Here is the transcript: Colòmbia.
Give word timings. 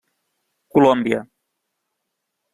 Colòmbia. 0.75 1.21